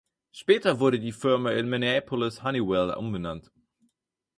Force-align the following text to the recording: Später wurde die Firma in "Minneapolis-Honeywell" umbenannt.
Später 0.31 0.79
wurde 0.79 0.99
die 0.99 1.11
Firma 1.11 1.51
in 1.51 1.69
"Minneapolis-Honeywell" 1.69 2.95
umbenannt. 2.97 3.51